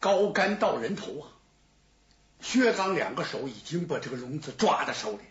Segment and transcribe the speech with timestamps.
[0.00, 1.28] 高杆到人头啊！
[2.40, 5.22] 薛刚两个手已经把这个笼子抓在手里，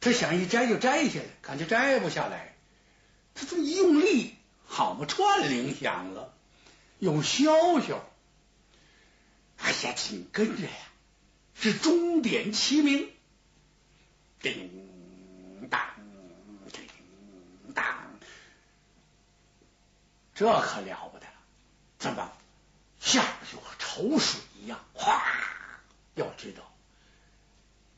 [0.00, 2.56] 他想一摘就摘下来，感觉摘不下来。
[3.34, 4.34] 他这么一用力，
[4.66, 6.34] 好嘛，串铃响了，
[6.98, 8.00] 有箫箫。
[9.58, 10.70] 哎呀，紧跟着呀，
[11.54, 13.08] 是钟点齐鸣，
[14.40, 15.80] 叮当，
[16.72, 16.82] 叮
[17.74, 17.84] 当，
[20.34, 21.32] 这可了不得了！
[21.98, 22.32] 怎么
[23.08, 25.22] 下边就和潮水一样，哗！
[26.14, 26.62] 要知道，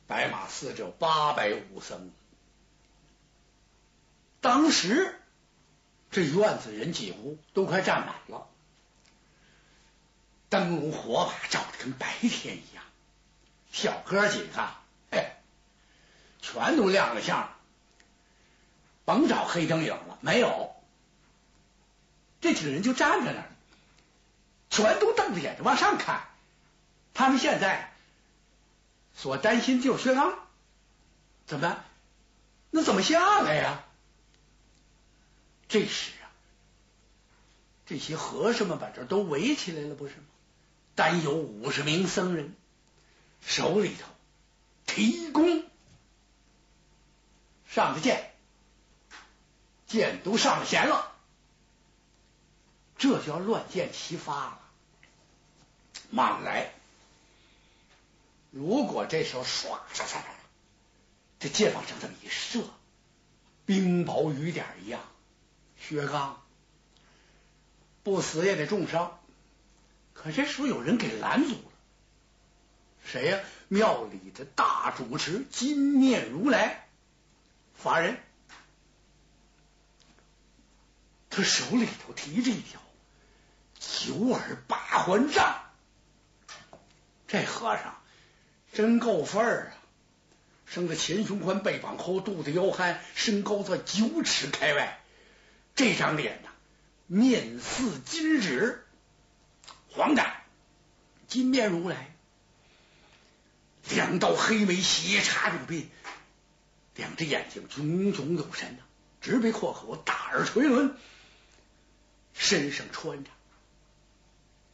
[0.06, 2.12] 白马寺只有八百武僧，
[4.40, 5.18] 当时
[6.12, 8.46] 这院子人几乎都快站满了。
[10.48, 12.84] 灯笼火把照的跟白天一样，
[13.72, 14.68] 小哥几个，
[15.10, 15.40] 哎，
[16.40, 17.52] 全都亮了相，
[19.04, 20.74] 甭找黑灯影了，没有。
[22.40, 23.49] 这几个人就站在那儿，
[24.70, 26.28] 全都瞪着眼睛往上看。
[27.12, 27.92] 他们现在
[29.14, 30.38] 所担心就是薛刚，
[31.46, 31.84] 怎么？
[32.70, 33.84] 那怎么下来呀？
[35.68, 36.30] 这时啊，
[37.84, 40.22] 这些和尚们把这都围起来了，不是吗？
[40.94, 42.54] 单有五十名僧人，
[43.44, 44.08] 手里头
[44.86, 45.64] 提弓，
[47.68, 48.32] 上着箭，
[49.88, 51.12] 箭都上了弦了，
[52.98, 54.59] 这叫乱箭齐发。
[56.10, 56.72] 慢来，
[58.50, 60.22] 如果这时候唰唰唰唰，
[61.38, 62.64] 这箭往上这么一射，
[63.64, 65.00] 冰雹雨点一样，
[65.78, 66.42] 薛刚
[68.02, 69.20] 不死也得重伤。
[70.12, 71.72] 可这时候有人给拦住了，
[73.04, 73.40] 谁呀？
[73.68, 76.88] 庙里的大主持金面如来
[77.72, 78.20] 法人，
[81.30, 82.80] 他手里头提着一条
[83.78, 85.69] 九耳八环杖，
[87.30, 87.96] 这和尚
[88.72, 89.78] 真够份儿啊！
[90.66, 95.00] 生的前胸宽，背膀厚，肚子腰憨，身高在九尺开外，
[95.76, 96.48] 这张脸呐，
[97.06, 98.84] 面似金纸。
[99.92, 100.26] 黄的
[101.28, 102.16] 金面如来，
[103.88, 105.86] 两道黑眉斜插入鬓，
[106.96, 108.82] 两只眼睛炯炯有神呐，
[109.20, 110.96] 直鼻阔口，大耳垂轮，
[112.34, 113.30] 身上穿着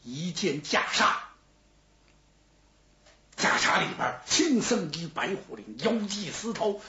[0.02, 1.16] 一件袈裟，
[3.36, 6.80] 袈裟里边青僧衣白虎领，腰系丝绦，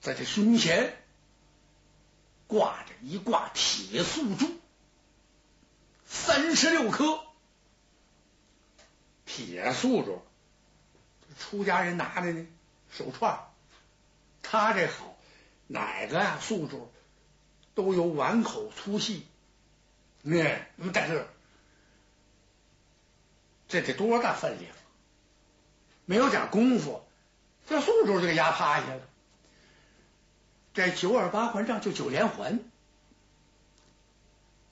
[0.00, 0.96] 在这胸前
[2.46, 4.50] 挂着一挂铁素珠。
[6.06, 7.20] 三十六颗
[9.26, 10.22] 铁素珠，
[11.38, 12.46] 出家人拿的呢，
[12.90, 13.40] 手串。
[14.42, 15.16] 他这好，
[15.66, 16.38] 哪个呀？
[16.40, 16.90] 素珠
[17.74, 19.26] 都有碗口粗细。
[20.22, 21.28] 那那么在这，
[23.68, 24.74] 这得多大分量？
[26.06, 27.04] 没有点功夫，
[27.68, 29.02] 这素珠就给压趴下了。
[30.72, 32.60] 这九二八环杖就九连环。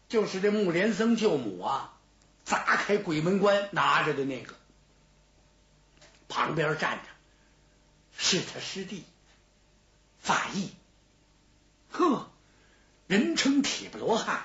[0.08, 1.94] 就是这木莲僧救母啊，
[2.44, 4.54] 砸开鬼门关拿着的那个，
[6.28, 7.04] 旁边站着
[8.16, 9.04] 是他师弟
[10.20, 10.70] 法义，
[11.90, 12.30] 呵，
[13.08, 14.44] 人称铁布罗汉。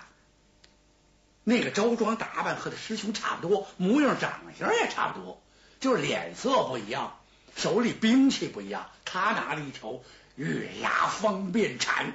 [1.44, 5.42] 那个着装打扮和他师兄差不多，模样长相也差不多，
[5.80, 7.20] 就是脸色不一样，
[7.56, 8.90] 手里兵器不一样。
[9.06, 10.00] 他拿了一条
[10.36, 12.14] 月牙方便铲，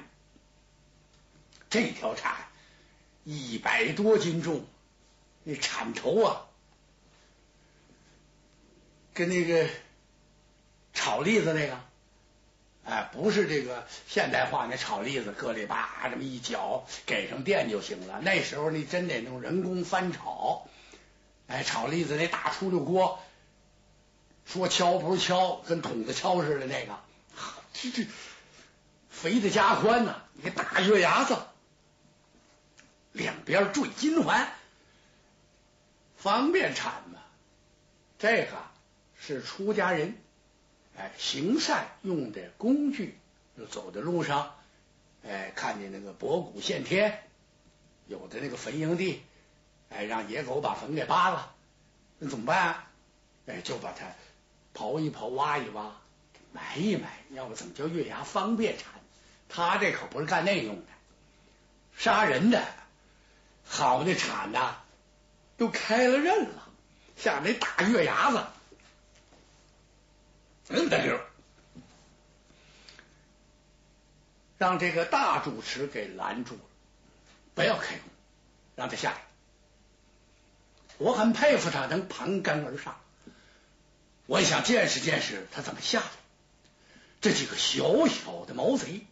[1.69, 2.35] 这条铲。
[3.27, 4.67] 一百多斤重，
[5.43, 6.45] 那铲头啊，
[9.15, 9.67] 跟那个
[10.93, 11.79] 炒栗子那个，
[12.83, 18.21] 哎，不是这个现代化那炒栗子，搁里吧这么一搅，给上电就行了。
[18.21, 20.67] 那时候你真得用人工翻炒，
[21.47, 23.19] 哎，炒栗子那大出溜锅，
[24.45, 26.97] 说敲不是敲，跟筒子敲似的那个，
[27.73, 28.07] 这这
[29.09, 31.37] 肥的加宽呐，一个大月牙子。
[33.11, 34.49] 两边坠金环，
[36.17, 37.19] 方便铲嘛。
[38.19, 38.51] 这个
[39.19, 40.17] 是出家人
[40.97, 43.17] 哎行善用的工具。
[43.71, 44.53] 走在路上，
[45.25, 47.23] 哎，看见那个博古现天，
[48.05, 49.23] 有的那个坟营地，
[49.89, 51.55] 哎，让野狗把坟给扒了，
[52.19, 52.83] 那怎么办？
[53.45, 54.07] 哎，就把它
[54.75, 55.95] 刨一刨，挖一挖，
[56.51, 57.09] 埋一埋。
[57.31, 58.91] 要不怎么叫月牙方便铲？
[59.49, 60.91] 他这可不是干那用的，
[61.97, 62.63] 杀人的。
[63.67, 64.75] 好的铲呐，
[65.57, 66.69] 都开了刃了，
[67.15, 68.45] 下面那大月牙子，
[70.65, 71.19] 真得溜，
[74.59, 76.61] 让这个大主持给拦住了，
[77.55, 78.09] 不要开弓，
[78.75, 79.17] 让他下来。
[80.97, 82.95] 我很佩服他能盘根而上。
[84.27, 86.09] 我也想见识见识他怎么下的。
[87.21, 89.05] 这几个小小的毛贼，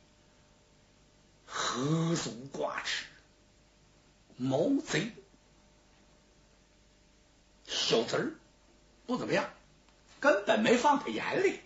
[1.45, 3.05] 何足挂齿？
[4.37, 5.11] 毛贼，
[7.67, 8.33] 小贼儿，
[9.05, 9.49] 不怎么样，
[10.19, 11.59] 根本没放在眼里。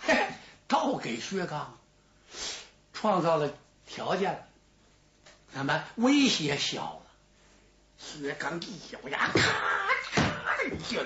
[0.00, 0.28] 嘿，
[0.68, 1.78] 倒给薛刚
[2.92, 3.52] 创造了
[3.86, 4.46] 条件了，
[5.52, 7.02] 那么威胁小了。
[7.98, 11.00] 薛刚一咬牙，咔嚓的一下，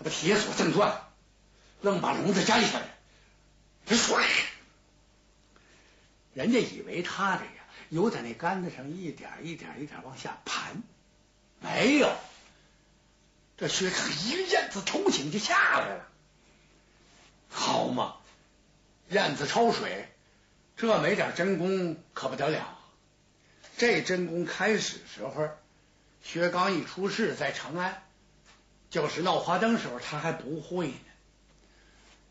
[0.00, 1.04] 他把铁锁挣断。
[1.82, 2.84] 愣把笼子摘下来，
[3.86, 4.22] 这唰，
[6.34, 10.82] 人家以为他的呀，有在那杆子上一点一点一点往下盘，
[11.60, 12.14] 没有，
[13.56, 16.06] 这薛刚一个燕子抽醒就下来了，
[17.48, 18.16] 好嘛，
[19.08, 20.06] 燕子抽水，
[20.76, 22.78] 这没点真功可不得了。
[23.78, 25.48] 这真功开始时候，
[26.22, 28.02] 薛刚一出世在长安，
[28.90, 30.94] 就是闹花灯时候，他还不会呢。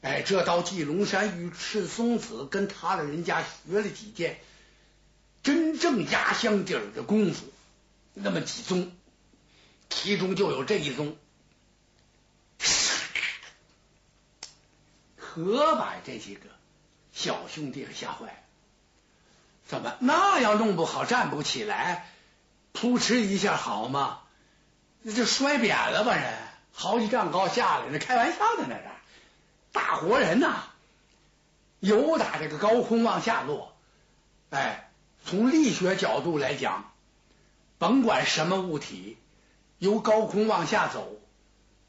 [0.02, 4.40] 哎，这到祭龙山与赤松子跟他的人家学了几件
[5.42, 7.46] 真正压箱底儿的功夫，
[8.14, 8.92] 那么几宗，
[9.90, 11.18] 其中就有这一宗，
[15.18, 16.50] 可把这几个
[17.14, 18.34] 小兄弟给吓坏了。
[19.66, 22.10] 怎么那要弄不好站不起来，
[22.74, 24.22] 扑哧一下好吗？
[25.02, 26.38] 那就摔扁了吧人，
[26.80, 28.84] 好几丈高下来，那开玩笑的那是。
[29.74, 30.64] 大活人呐，
[31.82, 33.76] 由打这个高空往下落，
[34.50, 34.90] 哎，
[35.26, 36.90] 从力学角度来讲，
[37.80, 39.18] 甭管什么物体，
[39.78, 41.20] 由高空往下走，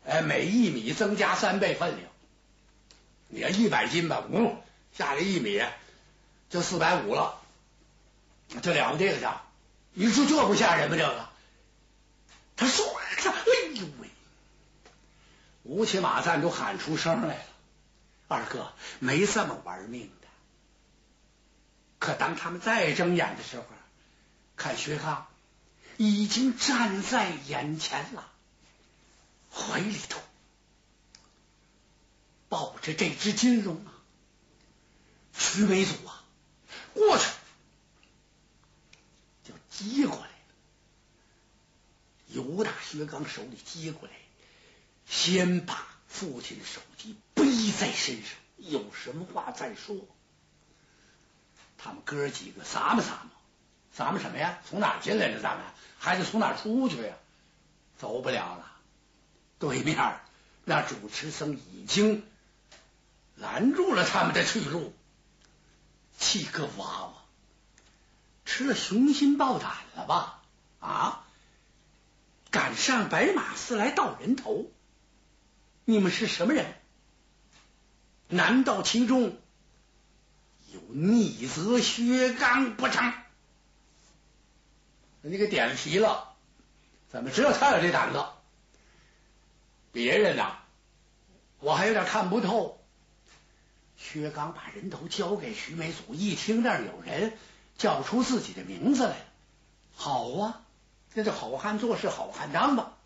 [0.05, 2.11] 哎，每一米增加三倍分量。
[3.29, 4.57] 你要一百斤吧，呜，
[4.93, 5.63] 下来一米
[6.49, 7.41] 就四百五了，
[8.61, 9.43] 这了不得了，
[9.93, 10.97] 你说这不吓人吗？
[10.97, 11.29] 这个，
[12.57, 13.60] 他唰，哎呦喂，
[15.63, 17.45] 吴起马赞都喊出声来了。
[18.29, 20.29] 二哥没这么玩命的，
[21.99, 23.65] 可当他们再睁眼的时候，
[24.57, 25.27] 看薛康
[25.97, 28.31] 已经站在眼前了，
[29.53, 30.21] 怀里头
[32.49, 33.93] 抱着这只金龙啊，
[35.37, 36.25] 徐美祖啊，
[36.95, 37.25] 过去
[39.43, 40.33] 就接过来了，
[42.29, 44.15] 由打薛刚手里接过来，
[45.11, 47.17] 先把父亲的手机。
[47.35, 49.97] 背在身上，有什么话再说。
[51.77, 53.31] 他们哥几个撒么撒么，
[53.93, 54.59] 撒么什么呀？
[54.69, 55.41] 从哪进来的？
[55.41, 55.65] 咱们
[55.99, 57.15] 还是从哪出去呀？
[57.99, 58.71] 走不了了。
[59.59, 60.21] 对面
[60.65, 62.25] 那主持僧已经
[63.35, 64.95] 拦住了他们的去路。
[66.19, 67.13] 七个娃娃
[68.45, 70.43] 吃了雄心豹胆了吧？
[70.79, 71.27] 啊！
[72.51, 74.71] 敢上白马寺来盗人头？
[75.91, 76.73] 你们是什么人？
[78.29, 79.37] 难道其中
[80.73, 83.13] 有逆则薛刚不成？
[85.23, 86.37] 你给点了题了，
[87.09, 88.25] 怎么只有他有这胆子？
[89.91, 90.59] 别人呐，
[91.59, 92.81] 我还有点看不透。
[93.97, 97.37] 薛刚把人头交给徐美祖，一听那儿有人
[97.77, 99.17] 叫出自己的名字来，
[99.97, 100.63] 好啊，
[101.15, 102.97] 那就好汉做事好汉当吧。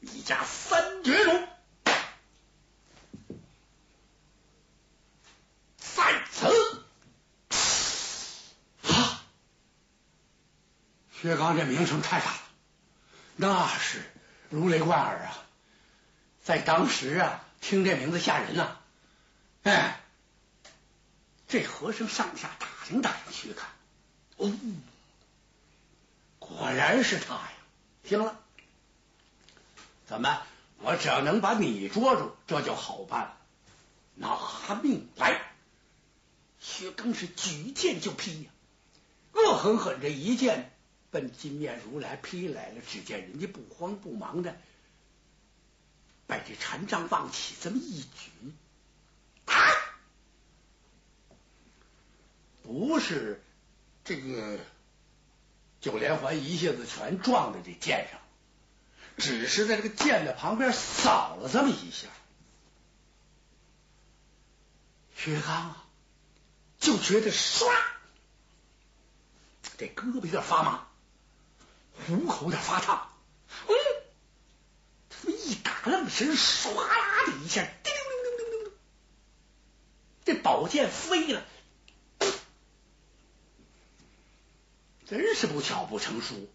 [0.00, 1.46] 你家三绝种。
[11.20, 12.40] 薛刚这名声太大了，
[13.36, 14.02] 那是
[14.48, 15.36] 如雷贯耳啊！
[16.42, 18.78] 在当时啊，听这名字吓人呐。
[19.64, 20.00] 哎，
[21.46, 23.68] 这和尚上下打听打听去看，
[24.38, 24.50] 哦，
[26.38, 27.52] 果然是他呀！
[28.04, 28.38] 行了，
[30.06, 30.42] 怎么？
[30.78, 33.36] 我只要能把你捉住，这就好办了。
[34.14, 34.38] 拿
[34.82, 35.49] 命来！
[36.80, 38.50] 薛刚是举剑就劈呀，
[39.32, 40.72] 恶狠狠这一剑。
[41.10, 44.56] 奔金面如来劈来了，只见人家不慌不忙的，
[46.28, 48.30] 把这禅杖往起这么一举，
[49.46, 49.58] 啊，
[52.62, 53.42] 不是
[54.04, 54.60] 这个
[55.80, 58.20] 九连环一下子全撞在这剑上，
[59.18, 62.06] 只是在这个剑的旁边扫了这么一下，
[65.16, 65.74] 薛刚
[66.80, 67.70] 就觉得唰，
[69.78, 70.86] 这胳膊有点发麻。
[72.06, 73.10] 虎口有点发烫，
[73.68, 73.74] 嗯，
[75.10, 78.72] 他么一打愣神，唰啦的一下，叮铃铃铃铃铃，
[80.24, 81.44] 这宝剑飞了，
[85.06, 86.50] 真是不巧不成书。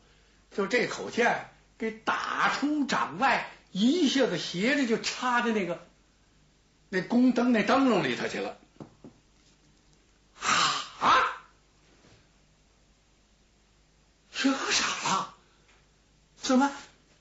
[0.51, 5.88] 就这口剑给打出掌外，一下子斜着就插在那个
[6.89, 8.58] 那宫灯那灯笼里头去了。
[11.00, 11.12] 啊！
[14.36, 15.34] 薛刚傻了，
[16.36, 16.70] 怎么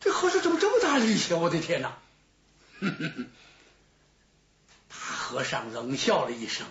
[0.01, 1.33] 这和尚怎么这么大力气？
[1.33, 1.97] 我的天哪！
[4.91, 6.67] 大和尚冷笑了一声，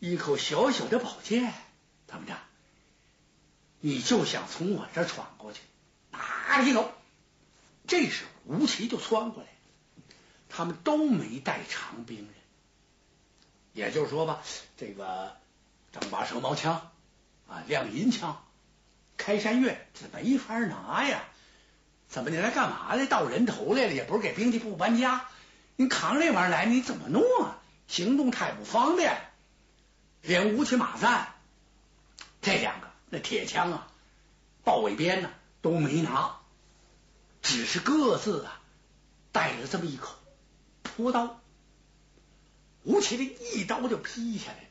[0.00, 1.54] 一口小小的宝剑，
[2.08, 2.36] 怎么着？
[3.78, 5.60] 你就想从我这闯过去？
[6.10, 6.92] 打一走！
[7.86, 9.48] 这时吴奇就窜过来，
[10.48, 12.28] 他们都没带长兵刃，
[13.74, 14.42] 也就是说吧，
[14.76, 15.36] 这个
[15.92, 16.90] 张把蛇矛枪
[17.48, 18.44] 啊，亮银枪，
[19.22, 21.22] 开山月这没法拿呀！
[22.08, 23.06] 怎么你来干嘛来？
[23.06, 25.26] 到人头来了，也不是给兵器部搬家，
[25.76, 27.62] 你扛这玩意儿来，你怎么弄啊？
[27.86, 29.16] 行动太不方便。
[30.22, 31.34] 连吴起、马赞
[32.40, 33.86] 这两个那铁枪啊，
[34.64, 36.38] 豹尾鞭呢都没拿。
[37.42, 38.60] 只是各自啊
[39.30, 40.16] 带了这么一口
[40.82, 41.40] 朴刀，
[42.82, 43.24] 吴起这
[43.56, 44.68] 一刀就劈下来，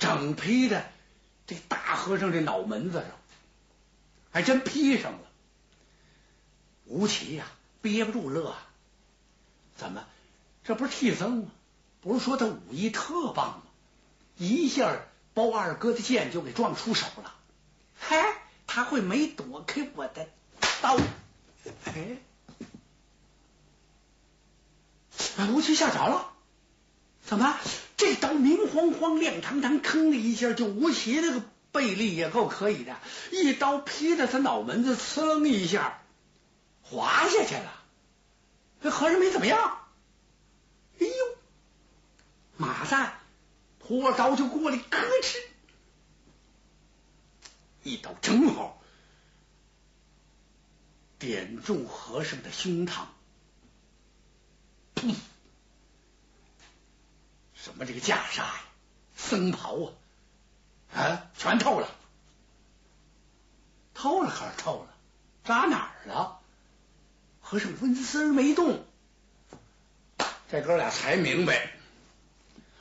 [0.00, 0.90] 整劈在
[1.46, 3.10] 这大和尚这脑门子上，
[4.30, 5.20] 还真劈上了。
[6.86, 7.46] 吴奇呀
[7.82, 8.56] 憋不住乐，
[9.76, 10.06] 怎么
[10.64, 11.50] 这不是替僧吗？
[12.00, 13.62] 不是说他武艺特棒吗？
[14.36, 15.00] 一下
[15.34, 17.34] 包二哥的剑就给撞出手了，
[17.98, 18.24] 嗨，
[18.66, 20.28] 他会没躲开我的
[20.80, 20.96] 刀？
[21.84, 22.18] 哎，
[25.52, 26.32] 吴奇吓着了，
[27.24, 27.58] 怎么
[27.96, 32.96] 这刀明晃晃、亮堂堂，吭的一下就吴奇那个背力也够可以的，
[33.30, 36.02] 一刀劈在他脑门子，呲楞一下
[36.82, 37.84] 滑下去了。
[38.80, 39.86] 这和尚没怎么样。
[41.00, 41.12] 哎呦，
[42.56, 43.12] 马上
[43.78, 45.36] 拖刀就过来，咯吱，
[47.82, 48.82] 一刀正好。
[51.18, 53.06] 点中和尚的胸膛，
[54.94, 55.14] 噗！
[57.54, 58.54] 什么这个袈裟呀、
[59.16, 59.92] 僧袍啊，
[60.94, 61.88] 啊，全透了，
[63.94, 64.94] 透了可是透了，
[65.44, 66.40] 扎哪儿了？
[67.40, 68.84] 和尚纹丝儿没动。
[70.50, 71.70] 这哥俩才明白，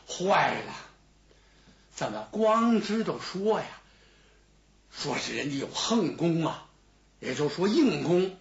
[0.07, 0.73] 坏了，
[1.93, 3.67] 怎么光知道说呀？
[4.91, 6.63] 说是人家有横功啊。
[7.19, 8.39] 也就说，硬功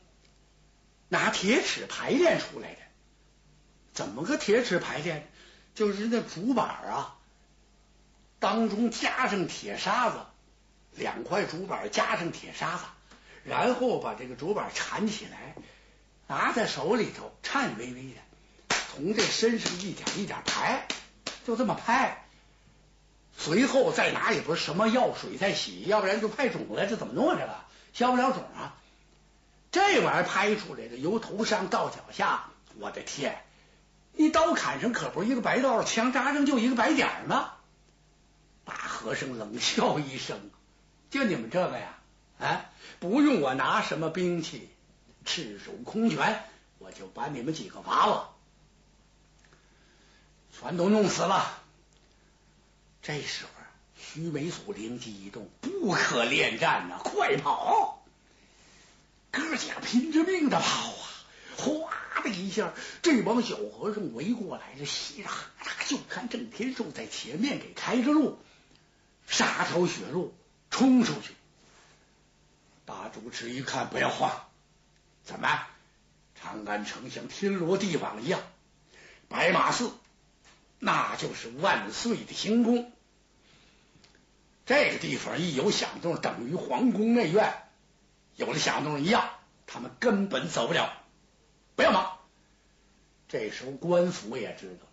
[1.08, 2.80] 拿铁尺排练出来的，
[3.94, 5.26] 怎么个铁尺排练？
[5.75, 7.15] 就是那竹板啊，
[8.46, 10.18] 当中加上铁沙子，
[10.92, 12.84] 两块竹板加上铁沙子，
[13.42, 15.56] 然后把这个竹板缠起来，
[16.28, 20.86] 拿在手里头颤巍巍的，从这身上一点一点排，
[21.44, 22.24] 就这么拍。
[23.36, 27.52] 随后再拿也不是什么药水再洗，要不然就拍肿了，这怎么弄这个？
[27.92, 28.76] 消不了肿啊！
[29.72, 32.44] 这玩意儿拍出来的，由头上到脚下，
[32.78, 33.42] 我的天！
[34.14, 37.54] 一刀砍上，可不是一个白道，枪扎上就一个白点吗？
[38.96, 40.50] 大和尚冷笑一声
[41.10, 41.98] ：“就你们这个呀，
[42.38, 42.64] 啊，
[42.98, 44.70] 不用我拿什么兵器，
[45.26, 46.42] 赤手空拳，
[46.78, 48.30] 我就把你们几个娃娃
[50.58, 51.62] 全都弄死了。”
[53.02, 53.50] 这时候。
[53.98, 58.02] 徐美祖灵机一动，不可恋战呐，快跑！
[59.30, 61.26] 哥俩拼着命的跑啊！
[61.56, 62.72] 哗的一下，
[63.02, 68.38] 这帮小和尚围过来了，稀里哈啦，就看郑天寿在前面给开着路，
[69.26, 70.35] 杀条血路
[70.71, 71.35] 冲出去。
[72.85, 74.47] 大主持一看，不要慌，
[75.25, 75.66] 怎么？
[76.35, 78.40] 长安城像天罗地网一样，
[79.28, 79.90] 白马寺
[80.78, 82.92] 那就是万岁的行宫。
[84.66, 87.54] 这个地方一有响动，等于皇宫内院
[88.37, 89.30] 有了响动一样，
[89.66, 90.92] 他们根本走不了。
[91.75, 92.18] 不要忙。
[93.28, 94.87] 这时候官府也知道，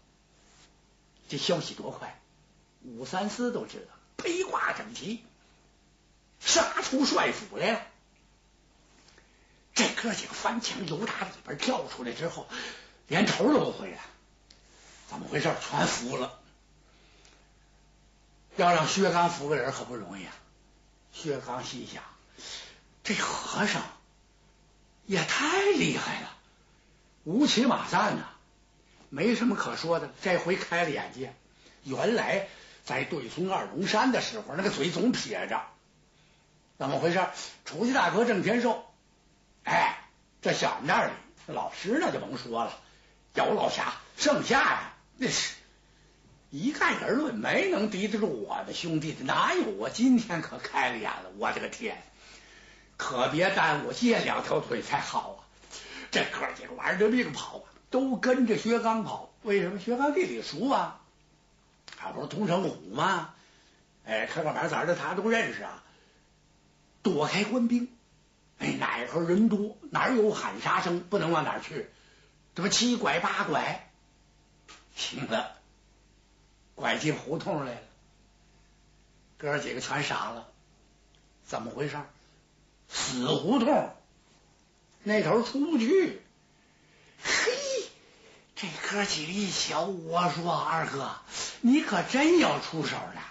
[1.27, 2.19] 这消息多快，
[2.81, 5.23] 武三思都知道，披挂整齐，
[6.39, 7.81] 杀出帅府来了。
[9.73, 12.47] 这哥几个翻墙由打里边跳出来之后，
[13.07, 13.99] 连头都不回了，
[15.09, 15.53] 怎么回事？
[15.61, 16.39] 全服了。
[18.55, 20.35] 要让薛刚服个人可不容易啊！
[21.11, 22.03] 薛刚心想：
[23.03, 23.81] 这和尚
[25.07, 26.37] 也太厉害了，
[27.23, 28.29] 吴起马赞呐，
[29.09, 30.13] 没什么可说的。
[30.21, 31.35] 这回开了眼界，
[31.83, 32.47] 原来
[32.83, 35.61] 在对松二龙山的时候，那个嘴总撇着，
[36.77, 37.19] 怎么回事？
[37.65, 38.83] 出去大哥郑天寿，
[39.63, 39.97] 哎，
[40.41, 41.11] 这小子那里
[41.47, 42.73] 老师那就甭说了，
[43.35, 45.55] 姚老侠，剩下呀，那是。
[46.55, 49.71] 一概而论，没能敌得住我的兄弟的，哪有？
[49.71, 51.31] 我今天可开了眼了！
[51.39, 51.99] 我的个天，
[52.95, 55.39] 可别耽误借两条腿才好啊！
[56.11, 59.33] 这哥几个玩着命跑啊，都跟着薛刚跑。
[59.41, 59.79] 为什么？
[59.79, 61.01] 薛刚地理熟啊，
[62.03, 63.33] 他不是通城虎吗？
[64.05, 65.81] 哎，开个板子的他都认识啊。
[67.01, 67.87] 躲开官兵，
[68.59, 71.89] 哎，哪块人多，哪有喊杀声，不能往哪去。
[72.55, 73.89] 这不七拐八拐，
[74.95, 75.57] 行了，
[76.75, 77.81] 拐进胡同来了。
[79.37, 80.49] 哥几个全傻了，
[81.45, 81.97] 怎么回事？
[82.89, 83.95] 死胡同，
[85.03, 86.21] 那头出不去。
[87.23, 87.51] 嘿，
[88.55, 91.15] 这哥几个一瞧，我说二哥，
[91.65, 93.23] 你可真要出手了？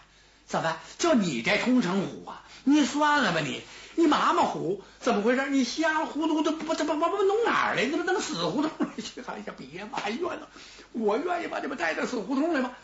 [0.47, 2.43] 怎么就你这通城虎啊？
[2.65, 3.63] 你算了吧你，
[3.95, 5.51] 你马马虎怎么回事？
[5.51, 7.89] 你瞎糊涂的不这不不不弄哪儿来？
[7.91, 9.21] 怎么弄死胡同里去？
[9.29, 10.49] 哎呀，别埋怨了，
[10.93, 12.75] 我愿意把你们带到死胡同来吗？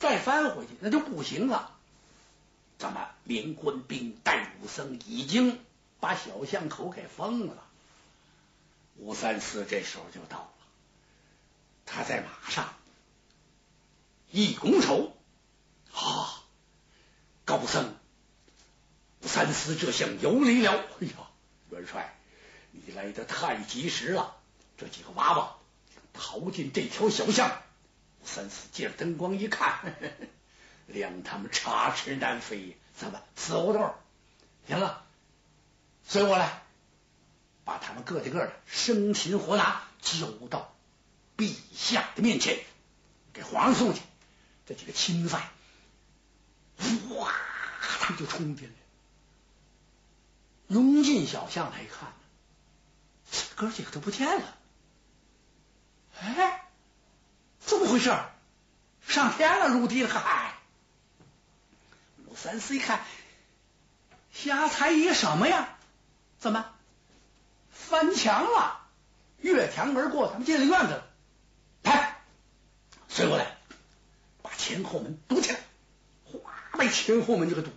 [0.00, 1.70] 再翻回去那就不行了。
[2.78, 5.60] 怎么连官兵带武僧已经
[6.00, 7.62] 把小巷口给封了？
[8.96, 10.48] 吴三思这时候就到了，
[11.84, 12.72] 他在马上
[14.30, 15.16] 一拱手，
[15.92, 16.42] 啊，
[17.44, 17.94] 高僧。
[19.22, 20.72] 三思这厢有礼了。
[21.00, 21.12] 哎呀，
[21.70, 22.16] 元帅，
[22.70, 24.36] 你来的太及时了。
[24.76, 25.56] 这几个娃娃
[26.12, 27.62] 逃进这条小巷，
[28.24, 29.94] 三思借着灯光一看，
[30.86, 32.76] 令他们插翅难飞。
[32.96, 33.94] 咱们死胡同？
[34.68, 35.04] 行了，
[36.06, 36.62] 随我来，
[37.64, 40.74] 把他们个的个的生擒活拿，交到
[41.36, 42.58] 陛下的面前，
[43.32, 44.00] 给皇上送去。
[44.66, 45.48] 这几个钦犯，
[47.16, 47.32] 哇，
[47.80, 48.74] 他们就冲进来。
[50.66, 52.12] 涌进小巷来一看，
[53.54, 54.58] 哥几个都不见了。
[56.20, 56.68] 哎，
[57.60, 58.12] 怎么回事？
[59.06, 60.08] 上天了，入地了？
[60.08, 60.54] 嗨！
[62.24, 63.04] 鲁三思一看，
[64.32, 65.78] 瞎猜疑什么呀？
[66.40, 66.74] 怎么
[67.70, 68.84] 翻墙了？
[69.38, 71.06] 越墙而过，他们进了院子了。
[71.82, 72.20] 来，
[73.08, 73.55] 随我来，
[74.66, 75.60] 前后门堵起来。
[76.24, 76.40] 哗，
[76.72, 77.76] 把前后门就给堵了。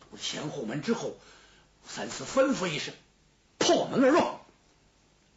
[0.00, 1.18] 堵前后门之后。
[1.86, 2.94] 三思吩咐一声，
[3.58, 4.22] 破门而入。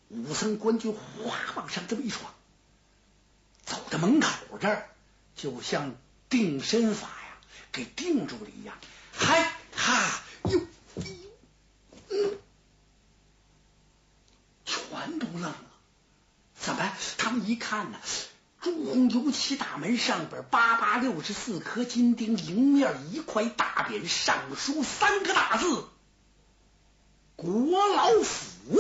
[0.08, 2.34] 武僧官军哗往上这么一闯，
[3.66, 4.90] 走到门口这儿，
[5.36, 5.94] 就像
[6.30, 7.38] 定身法呀，
[7.74, 8.78] 给定住了一样。
[9.12, 10.68] 嗨哈哟，
[12.08, 12.40] 嗯，
[14.64, 15.66] 全都愣了。
[16.58, 16.94] 怎么？
[17.18, 18.00] 他们一看呢，
[18.68, 25.86] 朱红油漆大门上边八八六十四颗金钉，迎面一块大匾，上书三个大字。
[27.38, 28.78] 国老府。